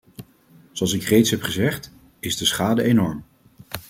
[0.71, 3.23] Zoals ik reeds heb gezegd, is de schade enorm.